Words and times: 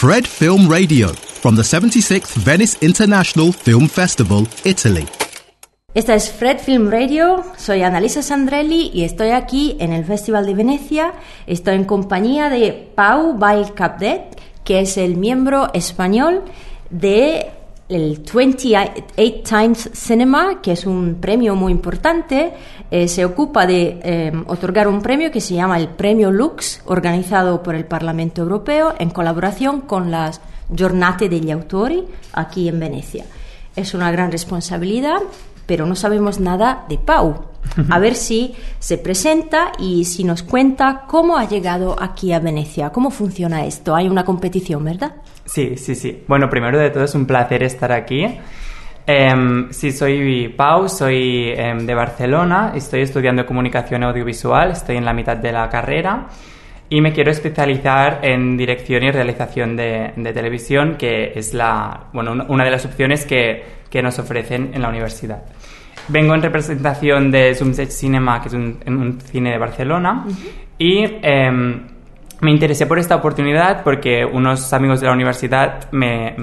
Fred 0.00 0.26
Film 0.26 0.66
Radio 0.66 1.08
from 1.42 1.56
the 1.56 1.62
76th 1.62 2.34
Venice 2.34 2.78
International 2.80 3.52
Film 3.52 3.86
Festival, 3.86 4.46
Italy. 4.64 5.06
Esta 5.92 6.14
es 6.14 6.32
Fred 6.32 6.58
Film 6.58 6.90
Radio, 6.90 7.44
soy 7.58 7.82
Annalisa 7.82 8.22
Sandrelli 8.22 8.90
y 8.94 9.04
estoy 9.04 9.32
aquí 9.32 9.76
en 9.78 9.92
el 9.92 10.06
Festival 10.06 10.46
de 10.46 10.54
Venecia. 10.54 11.12
Estoy 11.46 11.74
en 11.74 11.84
compañía 11.84 12.48
de 12.48 12.72
Pau 12.94 13.36
Bail-Capdet, 13.36 14.40
que 14.64 14.80
es 14.80 14.96
el 14.96 15.18
miembro 15.18 15.68
español 15.74 16.44
de 16.88 17.50
el 17.90 18.22
28 18.32 19.04
Times 19.42 19.90
Cinema, 19.92 20.60
que 20.62 20.72
es 20.72 20.86
un 20.86 21.16
premio 21.20 21.56
muy 21.56 21.72
importante, 21.72 22.52
eh, 22.90 23.08
se 23.08 23.24
ocupa 23.24 23.66
de 23.66 24.00
eh, 24.02 24.32
otorgar 24.46 24.86
un 24.86 25.02
premio 25.02 25.30
que 25.30 25.40
se 25.40 25.54
llama 25.54 25.76
el 25.76 25.88
Premio 25.88 26.30
Lux, 26.30 26.82
organizado 26.86 27.62
por 27.62 27.74
el 27.74 27.84
Parlamento 27.84 28.42
Europeo 28.42 28.94
en 28.98 29.10
colaboración 29.10 29.80
con 29.82 30.10
las 30.10 30.40
Giornate 30.74 31.28
degli 31.28 31.50
Autori 31.50 32.04
aquí 32.32 32.68
en 32.68 32.78
Venecia. 32.78 33.24
Es 33.74 33.92
una 33.92 34.12
gran 34.12 34.30
responsabilidad, 34.30 35.20
pero 35.66 35.84
no 35.84 35.96
sabemos 35.96 36.38
nada 36.38 36.84
de 36.88 36.96
Pau. 36.96 37.49
A 37.88 37.98
ver 37.98 38.14
si 38.14 38.54
se 38.78 38.98
presenta 38.98 39.72
y 39.78 40.04
si 40.04 40.24
nos 40.24 40.42
cuenta 40.42 41.04
cómo 41.06 41.36
ha 41.36 41.48
llegado 41.48 41.96
aquí 42.00 42.32
a 42.32 42.40
Venecia, 42.40 42.90
cómo 42.90 43.10
funciona 43.10 43.64
esto. 43.64 43.94
Hay 43.94 44.08
una 44.08 44.24
competición, 44.24 44.84
¿verdad? 44.84 45.16
Sí, 45.44 45.76
sí, 45.76 45.94
sí. 45.94 46.24
Bueno, 46.26 46.50
primero 46.50 46.78
de 46.78 46.90
todo 46.90 47.04
es 47.04 47.14
un 47.14 47.26
placer 47.26 47.62
estar 47.62 47.92
aquí. 47.92 48.26
Em, 49.06 49.72
sí, 49.72 49.92
soy 49.92 50.48
Pau, 50.56 50.88
soy 50.88 51.52
em, 51.56 51.86
de 51.86 51.94
Barcelona, 51.94 52.72
estoy 52.74 53.02
estudiando 53.02 53.46
comunicación 53.46 54.04
audiovisual, 54.04 54.70
estoy 54.70 54.96
en 54.96 55.04
la 55.04 55.12
mitad 55.12 55.36
de 55.36 55.52
la 55.52 55.68
carrera 55.68 56.28
y 56.88 57.00
me 57.00 57.12
quiero 57.12 57.30
especializar 57.30 58.18
en 58.22 58.56
dirección 58.56 59.04
y 59.04 59.10
realización 59.12 59.76
de, 59.76 60.12
televisión, 60.34 60.96
que 60.96 61.32
es 61.36 61.54
la, 61.54 62.08
bueno, 62.12 62.44
una 62.48 62.64
de 62.64 62.70
las 62.70 62.84
opciones 62.84 63.24
que, 63.24 63.64
que, 63.88 64.02
nos 64.02 64.18
ofrecen 64.18 64.72
en 64.74 64.82
la 64.82 64.88
universidad. 64.88 65.44
Vengo 66.08 66.34
en 66.34 66.42
representación 66.42 67.30
de 67.30 67.54
Sunset 67.54 67.90
Cinema, 67.90 68.40
que 68.40 68.48
es 68.48 68.54
un, 68.54 69.18
cine 69.24 69.52
de 69.52 69.58
Barcelona, 69.58 70.24
y 70.78 71.04
em, 71.22 71.80
me 72.40 72.50
interesé 72.50 72.86
por 72.86 72.98
esta 72.98 73.16
oportunidad 73.16 73.82
porque 73.82 74.24
unos 74.24 74.72
amigos 74.72 75.00
de 75.00 75.06
la 75.06 75.12
universidad 75.12 75.90
me, 75.92 76.34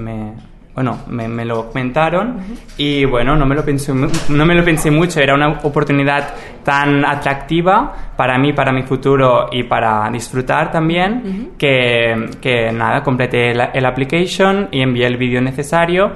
bueno, 0.78 1.00
me, 1.08 1.44
lo 1.44 1.70
comentaron 1.70 2.38
y 2.78 3.04
bueno, 3.06 3.36
no 3.36 3.48
me 3.48 3.56
lo, 3.56 3.66
pensé, 3.66 3.92
no 3.94 4.46
me 4.46 4.54
lo 4.54 4.64
pensé 4.64 4.92
mucho, 4.92 5.20
era 5.20 5.34
una 5.34 5.60
oportunidad 5.64 6.36
tan 6.64 7.04
atractiva 7.04 8.12
para 8.16 8.38
mí, 8.38 8.54
para 8.54 8.72
mi 8.72 8.84
futuro 8.84 9.50
y 9.52 9.64
para 9.64 10.08
disfrutar 10.12 10.72
también, 10.72 11.54
que, 11.58 12.30
que, 12.40 12.72
nada, 12.72 13.02
completé 13.02 13.52
el, 13.52 13.86
application 13.88 14.68
y 14.72 14.82
envié 14.82 15.08
el 15.08 15.18
vídeo 15.18 15.42
necesario 15.42 16.12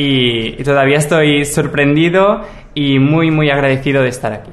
y, 0.00 0.62
todavía 0.64 0.98
estoy 0.98 1.44
sorprendido 1.44 2.42
y 2.74 2.98
muy, 2.98 3.30
muy 3.30 3.50
agradecido 3.50 4.02
de 4.02 4.08
estar 4.08 4.32
aquí. 4.32 4.50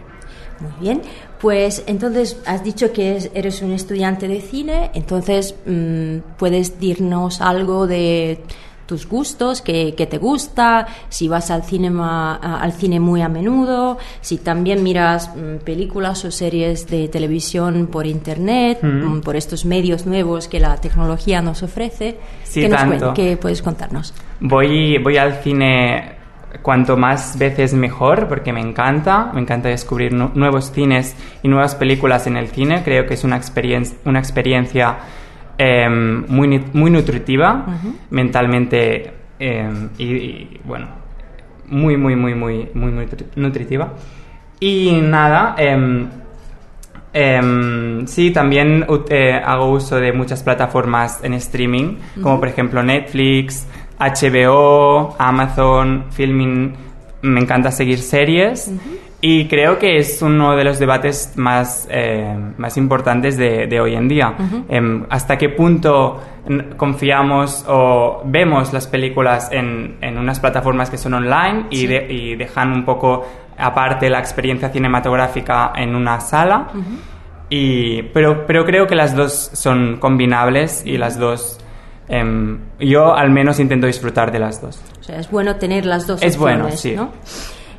Muy 0.60 0.72
bien. 0.80 1.02
Pues 1.40 1.84
entonces 1.86 2.42
has 2.48 2.64
dicho 2.64 2.92
que 2.92 3.30
eres 3.36 3.62
un 3.62 3.72
estudiante 3.72 4.28
de 4.28 4.42
cine, 4.42 4.90
entonces 4.96 5.54
mm, 5.68 6.36
puedes 6.38 6.80
dirnos 6.80 7.42
algo 7.42 7.86
de 7.86 8.40
tus 8.88 9.08
gustos, 9.08 9.62
qué, 9.62 9.94
te 9.94 10.18
gusta, 10.18 10.88
si 11.10 11.28
vas 11.28 11.52
al, 11.52 11.64
cinema, 11.64 12.36
al 12.36 12.72
cine 12.72 13.00
muy 13.00 13.22
a 13.22 13.30
menudo, 13.30 13.98
si 14.22 14.38
también 14.38 14.82
miras 14.82 15.30
mm, 15.36 15.58
películas 15.64 16.26
o 16.26 16.32
series 16.32 16.88
de 16.88 17.08
televisión 17.10 17.88
por 17.92 18.08
internet, 18.08 18.80
mm, 18.82 19.20
por 19.20 19.36
estos 19.36 19.66
medios 19.66 20.08
nuevos 20.08 20.48
que 20.48 20.60
la 20.60 20.78
tecnología 20.78 21.42
nos 21.42 21.62
ofrece. 21.62 22.18
Sí, 22.44 22.62
¿Qué, 22.62 22.70
tanto. 22.70 23.14
¿Qué 23.14 23.38
puedes 23.38 23.62
contarnos? 23.62 24.14
Voy, 24.40 24.98
voy 24.98 25.18
al 25.18 25.36
cine 25.44 26.18
cuanto 26.62 26.98
más 26.98 27.38
veces 27.38 27.74
mejor, 27.74 28.28
porque 28.28 28.54
me 28.54 28.62
encanta, 28.62 29.32
me 29.34 29.42
encanta 29.42 29.70
descubrir 29.70 30.14
nuevos 30.14 30.72
cines 30.72 31.16
y 31.44 31.48
nuevas 31.48 31.76
películas 31.76 32.28
en 32.28 32.38
el 32.38 32.48
cine, 32.48 32.84
creo 32.84 33.06
que 33.06 33.14
es 33.16 33.24
una, 33.24 33.38
experiencia 33.38 33.98
una 34.06 34.20
experiencia 34.20 34.98
em, 35.58 36.26
muy, 36.28 36.64
muy 36.74 36.92
nutritiva, 36.92 37.66
mentalmente 38.10 39.14
em, 39.40 39.90
y, 39.98 40.60
bueno, 40.64 40.88
muy, 41.68 41.98
muy, 41.98 42.16
muy, 42.16 42.36
muy, 42.36 42.70
muy, 42.74 43.08
nutritiva. 43.36 43.94
Y 44.60 45.00
nada, 45.02 45.56
em, 45.58 46.08
sí, 48.08 48.32
también 48.32 48.86
eh, 49.10 49.34
hago 49.34 49.72
uso 49.72 49.98
de 49.98 50.14
muchas 50.14 50.44
plataformas 50.44 51.24
en 51.24 51.34
streaming, 51.34 51.98
como 52.22 52.40
por 52.40 52.50
ejemplo 52.50 52.84
Netflix, 52.84 53.68
HBO, 54.00 55.16
Amazon, 55.18 56.06
Filming, 56.12 56.76
me 57.24 57.40
encanta 57.42 57.72
seguir 57.72 57.98
series 57.98 58.72
y 59.22 59.48
creo 59.48 59.80
que 59.80 59.98
es 59.98 60.22
uno 60.22 60.56
de 60.56 60.64
los 60.64 60.80
debates 60.80 61.34
más, 61.36 61.88
eh, 61.90 62.36
más 62.58 62.78
importantes 62.78 63.38
de, 63.38 63.80
hoy 63.80 63.96
en 63.96 64.08
día. 64.08 64.36
Em, 64.70 65.06
¿Hasta 65.10 65.38
qué 65.38 65.50
punto 65.50 66.22
confiamos 66.78 67.66
o 67.68 68.22
vemos 68.26 68.72
las 68.74 68.88
películas 68.88 69.50
en, 69.52 69.98
en 70.02 70.18
unas 70.18 70.40
plataformas 70.40 70.90
que 70.90 70.98
son 70.98 71.14
online 71.16 71.66
y, 71.70 71.86
y, 71.94 72.36
dejan 72.36 72.72
un 72.72 72.86
poco 72.86 73.26
aparte 73.58 74.10
la 74.10 74.20
experiencia 74.20 74.70
cinematográfica 74.70 75.74
en 75.76 75.96
una 75.96 76.20
sala? 76.20 76.68
y, 77.50 78.04
pero, 78.04 78.46
pero 78.46 78.66
creo 78.66 78.88
que 78.88 78.96
las 78.96 79.16
dos 79.16 79.50
son 79.54 79.98
combinables 79.98 80.84
y 80.86 80.98
las 80.98 81.18
dos 81.18 81.60
Em, 82.10 82.60
yo 82.80 83.14
al 83.14 83.32
menos 83.32 83.60
intento 83.60 83.88
disfrutar 83.88 84.32
de 84.32 84.40
las 84.40 84.62
dos. 84.62 84.80
O 85.00 85.04
sea, 85.04 85.20
es 85.20 85.30
bueno 85.30 85.58
tener 85.58 85.86
las 85.86 86.08
dos. 86.08 86.22
Es 86.22 86.38
bueno, 86.38 86.72
sí. 86.72 86.96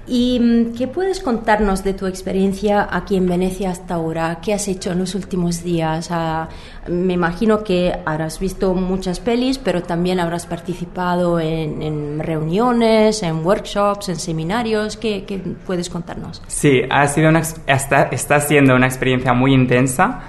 ¿Y 0.08 0.40
mm, 0.40 0.74
qué 0.74 0.88
puedes 0.88 1.20
contarnos 1.20 1.84
de 1.84 1.92
tu 1.92 2.06
experiencia 2.06 2.88
aquí 2.90 3.16
en 3.16 3.26
Venecia 3.26 3.70
hasta 3.70 3.94
ahora? 3.94 4.38
¿Qué 4.42 4.54
has 4.54 4.66
hecho 4.68 4.92
en 4.92 5.00
los 5.00 5.14
últimos 5.14 5.62
días? 5.62 6.08
Ah, 6.10 6.48
me 6.88 7.12
imagino 7.12 7.62
que 7.62 7.92
habrás 8.06 8.40
visto 8.40 8.74
muchas 8.74 9.20
pelis, 9.20 9.58
pero 9.58 9.82
también 9.82 10.18
habrás 10.20 10.46
participado 10.46 11.38
en, 11.38 12.18
reuniones, 12.20 13.22
en 13.22 13.44
workshops, 13.44 14.08
en 14.08 14.16
seminarios. 14.16 14.96
¿Qué, 14.96 15.24
puedes 15.66 15.90
contarnos? 15.90 16.42
Sí, 16.46 16.82
ha 16.88 17.06
sido 17.08 17.28
una, 17.28 17.42
está, 17.66 18.04
está 18.04 18.40
siendo 18.40 18.74
una 18.74 18.86
experiencia 18.86 19.34
muy 19.34 19.52
intensa 19.52 20.20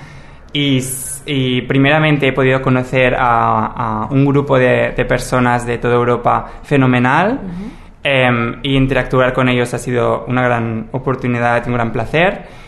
y 0.52 0.82
y 1.32 1.62
primeramente 1.62 2.28
he 2.28 2.34
podido 2.34 2.60
conocer 2.60 3.16
a, 3.18 4.08
un 4.10 4.26
grupo 4.26 4.58
de, 4.58 4.94
personas 5.08 5.66
de 5.66 5.78
toda 5.78 5.94
Europa 5.94 6.50
fenomenal 6.64 7.40
em, 8.04 8.60
y 8.64 8.76
interactuar 8.76 9.34
con 9.34 9.50
ellos 9.50 9.74
ha 9.74 9.78
sido 9.78 10.26
una 10.28 10.42
gran 10.44 10.88
oportunidad 10.92 11.64
y 11.66 11.70
un 11.70 11.76
gran 11.76 11.92
placer. 11.92 12.60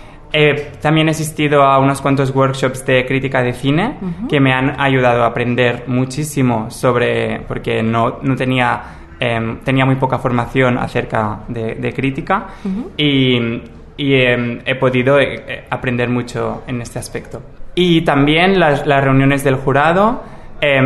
también 0.82 1.10
he 1.10 1.12
asistido 1.12 1.64
a 1.64 1.78
unos 1.78 2.00
cuantos 2.02 2.34
workshops 2.34 2.86
de 2.86 3.06
crítica 3.06 3.44
de 3.44 3.52
cine 3.52 3.98
que 4.30 4.40
me 4.40 4.54
han 4.54 4.80
ayudado 4.80 5.24
a 5.24 5.28
aprender 5.28 5.84
muchísimo 5.88 6.72
sobre, 6.72 7.42
porque 7.50 7.84
no, 7.84 8.20
no 8.22 8.36
tenía, 8.38 8.82
em, 9.20 9.58
tenía 9.60 9.86
muy 9.86 9.96
poca 9.96 10.20
formación 10.20 10.78
acerca 10.78 11.40
de, 11.50 11.94
crítica 11.94 12.48
y, 12.96 13.62
y 13.98 14.14
em, 14.14 14.60
he 14.66 14.76
podido 14.76 15.20
eh, 15.20 15.66
aprender 15.70 16.08
mucho 16.08 16.64
en 16.66 16.82
este 16.82 16.98
aspecto. 16.98 17.42
Y 17.76 18.02
también 18.02 18.60
las, 18.60 18.86
reuniones 18.86 19.44
del 19.44 19.56
jurado 19.56 20.24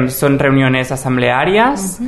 son 0.08 0.40
reuniones 0.40 0.92
asamblearias 0.92 2.00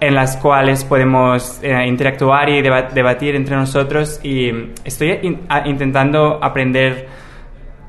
en 0.00 0.14
las 0.14 0.36
cuales 0.36 0.84
podemos 0.84 1.58
eh, 1.62 1.86
interactuar 1.86 2.48
y 2.48 2.62
debatir 2.62 3.34
entre 3.34 3.56
nosotros 3.56 4.20
y 4.22 4.72
estoy 4.84 5.38
intentando 5.64 6.38
aprender 6.42 7.08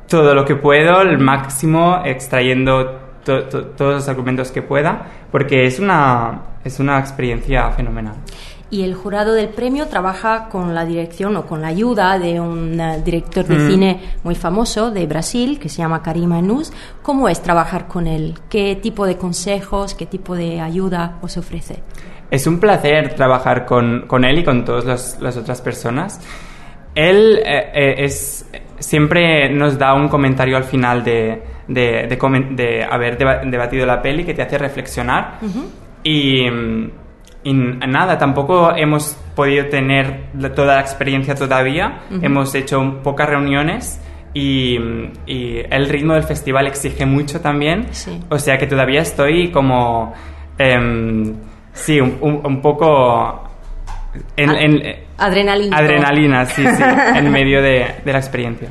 todo 0.07 0.33
lo 0.33 0.45
que 0.45 0.55
puedo, 0.55 1.01
el 1.01 1.17
máximo, 1.19 2.01
extrayendo 2.05 3.07
todos 3.25 3.77
los 3.77 4.07
argumentos 4.07 4.51
que 4.51 4.61
pueda, 4.61 5.05
porque 5.31 5.65
es 5.65 5.79
una, 5.79 6.43
es 6.63 6.79
una 6.79 6.97
experiencia 6.97 7.69
fenomenal 7.71 8.15
y 8.69 8.83
el 8.83 8.95
jurado 8.95 9.33
del 9.33 9.49
premio 9.49 9.87
trabaja 9.87 10.49
con 10.49 10.75
la 10.75 10.85
dirección 10.85 11.35
o 11.37 11.45
con 11.45 11.61
la 11.61 11.69
ayuda 11.69 12.19
de 12.19 12.39
un 12.39 12.79
eh, 12.79 13.01
director 13.03 13.45
de 13.45 13.55
mm. 13.55 13.69
cine 13.69 13.99
muy 14.23 14.35
famoso 14.35 14.91
de 14.91 15.05
Brasil 15.05 15.57
que 15.59 15.69
se 15.69 15.77
llama 15.77 16.01
Karim 16.01 16.33
Anus. 16.33 16.73
¿Cómo 17.01 17.29
es 17.29 17.41
trabajar 17.41 17.87
con 17.87 18.07
él? 18.07 18.35
¿Qué 18.49 18.75
tipo 18.75 19.05
de 19.05 19.17
consejos, 19.17 19.95
qué 19.95 20.05
tipo 20.05 20.35
de 20.35 20.59
ayuda 20.59 21.17
os 21.21 21.37
ofrece? 21.37 21.81
Es 22.29 22.45
un 22.45 22.59
placer 22.59 23.15
trabajar 23.15 23.65
con, 23.65 24.05
con 24.05 24.25
él 24.25 24.39
y 24.39 24.43
con 24.43 24.65
todas 24.65 25.17
las 25.21 25.37
otras 25.37 25.61
personas. 25.61 26.19
Él 26.93 27.39
eh, 27.45 27.71
eh, 27.73 27.95
es, 27.99 28.49
siempre 28.79 29.49
nos 29.49 29.77
da 29.77 29.93
un 29.93 30.09
comentario 30.09 30.57
al 30.57 30.65
final 30.65 31.05
de, 31.05 31.41
de, 31.69 32.07
de, 32.09 32.83
haber 32.83 33.17
debatido 33.17 33.85
la 33.85 34.01
peli 34.01 34.25
que 34.25 34.33
te 34.33 34.41
hace 34.41 34.57
reflexionar. 34.57 35.39
Y 36.03 36.49
mm, 36.49 36.89
y 37.06 37.06
nada, 37.53 38.17
tampoco 38.17 38.75
hemos 38.75 39.15
podido 39.35 39.65
tener 39.67 40.25
toda 40.55 40.75
la 40.75 40.81
experiencia 40.81 41.35
todavía. 41.35 41.99
Hemos 42.21 42.53
hecho 42.55 42.99
pocas 43.03 43.29
reuniones 43.29 44.01
y, 44.33 44.77
y 45.25 45.59
el 45.69 45.87
ritmo 45.89 46.13
del 46.13 46.23
festival 46.23 46.67
exige 46.67 47.05
mucho 47.05 47.39
también. 47.41 47.87
Sí. 47.91 48.19
O 48.29 48.37
sea 48.39 48.57
que 48.57 48.67
todavía 48.67 49.01
estoy 49.01 49.51
como... 49.51 50.13
em, 50.57 51.33
sí, 51.73 51.99
un, 51.99 52.17
un- 52.21 52.41
un 52.43 52.61
poco... 52.61 53.43
En, 54.35 54.49
A- 54.49 54.59
en- 54.61 54.83
Adrenalina. 55.19 55.77
adrenalina, 55.77 56.45
sí, 56.45 56.63
sí, 56.65 56.83
en 57.15 57.31
medio 57.31 57.61
de, 57.61 57.85
de 58.03 58.11
la 58.13 58.17
experiencia. 58.19 58.69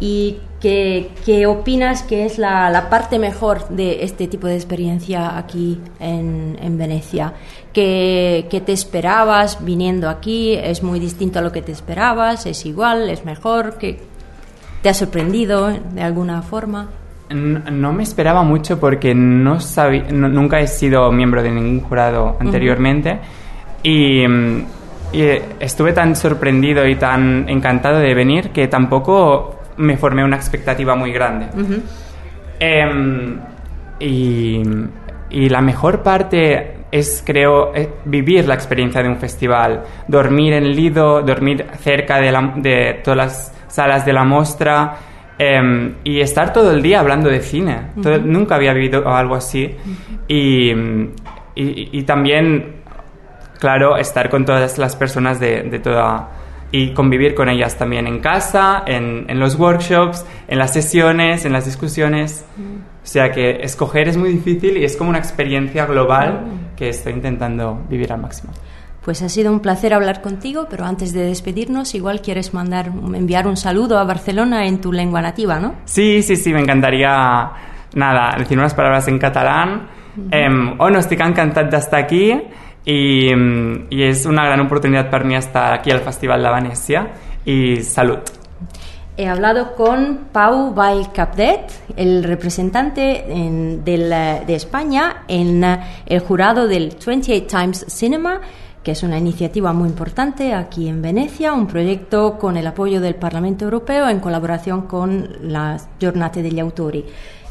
¿Y 0.00 0.38
qué, 0.60 1.10
qué 1.26 1.46
opinas 1.46 2.02
que 2.02 2.24
es 2.24 2.38
la, 2.38 2.70
la 2.70 2.88
parte 2.88 3.18
mejor 3.18 3.68
de 3.68 4.02
este 4.02 4.26
tipo 4.28 4.46
de 4.46 4.54
experiencia 4.56 5.36
aquí 5.36 5.78
en, 6.00 6.56
en 6.60 6.78
Venecia? 6.78 7.34
¿Qué, 7.74 8.46
qué 8.50 8.60
te 8.62 8.72
esperabas 8.72 9.62
viniendo 9.64 10.08
aquí? 10.08 10.54
¿Es 10.54 10.82
muy 10.82 10.98
distinto 11.00 11.38
a 11.38 11.42
lo 11.42 11.52
que 11.52 11.60
te 11.62 11.72
esperabas? 11.72 12.46
¿Es 12.46 12.64
igual? 12.64 13.10
¿Es 13.10 13.24
mejor? 13.26 13.76
¿Qué 13.78 14.00
te 14.82 14.88
ha 14.88 14.94
sorprendido 14.94 15.68
de 15.68 16.02
alguna 16.02 16.40
forma? 16.42 16.88
No 17.28 17.92
me 17.92 18.02
esperaba 18.02 18.42
mucho 18.42 18.80
porque 18.80 19.14
no 19.14 19.60
sabía, 19.60 20.04
no- 20.10 20.28
nunca 20.28 20.58
he 20.60 20.66
sido 20.66 21.12
miembro 21.12 21.42
de 21.42 21.50
ningún 21.52 21.80
jurado 21.80 22.36
anteriormente 22.40 23.20
y, 23.84 24.26
mm, 24.26 24.64
y 25.12 25.22
estuve 25.60 25.92
tan 25.92 26.16
sorprendido 26.16 26.84
y 26.88 26.96
tan 26.96 27.48
encantado 27.48 27.98
de 27.98 28.14
venir 28.14 28.50
que 28.50 28.66
tampoco 28.66 29.59
me 29.80 29.96
formé 29.96 30.22
una 30.24 30.36
expectativa 30.36 30.94
muy 30.94 31.12
grande. 31.12 31.46
Em, 32.58 33.38
y, 33.98 34.62
y 35.30 35.48
la 35.48 35.60
mejor 35.60 36.02
parte 36.02 36.76
es, 36.90 37.22
creo, 37.24 37.72
vivir 38.04 38.46
la 38.48 38.54
experiencia 38.54 39.02
de 39.02 39.08
un 39.08 39.16
festival, 39.16 39.82
dormir 40.08 40.54
en 40.54 40.74
Lido, 40.74 41.22
dormir 41.22 41.66
cerca 41.80 42.18
de, 42.20 42.32
la- 42.32 42.52
de 42.56 43.00
todas 43.04 43.16
las 43.16 43.54
salas 43.68 44.04
de 44.04 44.12
la 44.12 44.24
mostra 44.24 44.96
em, 45.38 45.94
y 46.04 46.20
estar 46.20 46.52
todo 46.52 46.72
el 46.72 46.82
día 46.82 47.00
hablando 47.00 47.28
de 47.30 47.40
cine. 47.40 47.76
Todo- 48.02 48.18
nunca 48.18 48.56
había 48.56 48.72
vivido 48.74 49.08
algo 49.08 49.34
así. 49.36 49.74
y, 50.28 50.70
y- 51.54 51.88
y 51.92 52.02
también, 52.04 52.76
claro, 53.58 53.96
estar 53.96 54.28
con 54.30 54.44
todas 54.44 54.78
las 54.78 54.96
personas 54.96 55.40
de, 55.40 55.62
de 55.62 55.78
toda 55.78 56.28
y 56.72 56.92
convivir 56.92 57.34
con 57.34 57.48
ellas 57.48 57.76
también 57.76 58.06
en 58.06 58.20
casa, 58.20 58.82
en, 58.86 59.26
en 59.28 59.40
los 59.40 59.56
workshops, 59.56 60.24
en 60.48 60.58
las 60.58 60.72
sesiones, 60.72 61.44
en 61.44 61.52
las 61.52 61.64
discusiones. 61.64 62.44
O 63.02 63.06
sea 63.06 63.32
que 63.32 63.62
escoger 63.62 64.08
es 64.08 64.16
muy 64.16 64.30
difícil 64.30 64.76
y 64.76 64.84
es 64.84 64.96
como 64.96 65.10
una 65.10 65.18
experiencia 65.18 65.86
global 65.86 66.44
que 66.76 66.90
estoy 66.90 67.14
intentando 67.14 67.82
vivir 67.88 68.12
al 68.12 68.20
máximo. 68.20 68.52
Pues 69.02 69.22
ha 69.22 69.30
sido 69.30 69.50
un 69.50 69.60
placer 69.60 69.94
hablar 69.94 70.20
contigo, 70.20 70.66
pero 70.68 70.84
antes 70.84 71.14
de 71.14 71.24
despedirnos, 71.24 71.94
igual 71.94 72.20
quieres 72.20 72.52
mandar, 72.52 72.88
enviar 73.14 73.46
un 73.46 73.56
saludo 73.56 73.98
a 73.98 74.04
Barcelona 74.04 74.66
en 74.66 74.80
tu 74.80 74.92
lengua 74.92 75.22
nativa, 75.22 75.58
¿no? 75.58 75.74
Sí, 75.86 76.22
sí, 76.22 76.36
sí, 76.36 76.52
me 76.52 76.60
encantaría, 76.60 77.50
nada, 77.94 78.36
decir 78.38 78.58
unas 78.58 78.74
palabras 78.74 79.08
en 79.08 79.18
catalán. 79.18 79.88
Em, 80.30 80.74
oh, 80.78 80.90
no 80.90 80.98
estic 80.98 81.20
encantat 81.22 81.70
d'estar 81.70 82.02
aquí 82.02 82.34
i, 82.84 83.28
em, 83.30 83.86
i 83.90 84.02
és 84.02 84.24
una 84.26 84.44
gran 84.46 84.60
oportunitat 84.60 85.10
per 85.10 85.24
mi 85.24 85.36
estar 85.36 85.72
aquí 85.74 85.90
al 85.90 86.00
Festival 86.00 86.42
de 86.42 86.50
Venècia 86.50 87.06
i 87.44 87.82
salut. 87.82 88.30
He 89.16 89.26
hablado 89.28 89.74
con 89.74 90.28
Pau 90.32 90.72
Vallcapdet, 90.72 91.70
el 91.96 92.24
representante 92.24 93.24
en- 93.30 93.84
del, 93.84 94.10
eh, 94.10 94.42
de 94.46 94.54
España 94.54 95.24
en 95.28 95.62
eh, 95.62 95.78
el 96.06 96.20
jurado 96.20 96.66
del 96.68 96.94
28 97.04 97.46
Times 97.46 97.84
Cinema, 97.88 98.40
que 98.82 98.92
es 98.92 99.02
una 99.02 99.18
iniciativa 99.18 99.72
muy 99.72 99.88
importante 99.88 100.54
aquí 100.54 100.88
en 100.88 101.02
Venecia, 101.02 101.52
un 101.52 101.66
proyecto 101.66 102.38
con 102.38 102.56
el 102.56 102.66
apoyo 102.66 103.00
del 103.00 103.14
Parlamento 103.14 103.64
Europeo 103.64 104.08
en 104.08 104.20
colaboración 104.20 104.82
con 104.82 105.36
las 105.42 105.88
Giornate 106.00 106.42
degli 106.42 106.60
Autori. 106.60 107.04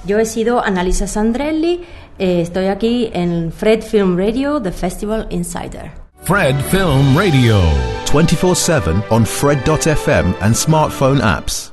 Yo 0.05 0.17
he 0.17 0.25
sido 0.25 0.63
Annalisa 0.63 1.07
Sandrelli, 1.07 1.81
eh, 2.17 2.41
estoy 2.41 2.67
aquí 2.67 3.09
en 3.13 3.51
Fred 3.51 3.81
Film 3.81 4.17
Radio, 4.17 4.61
The 4.61 4.71
Festival 4.71 5.27
Insider. 5.29 5.91
Fred 6.23 6.55
Film 6.69 7.17
Radio. 7.17 7.59
24 8.05 8.55
7 8.55 9.03
on 9.11 9.23
Fred.fm 9.25 10.33
and 10.41 10.55
smartphone 10.55 11.21
apps. 11.21 11.71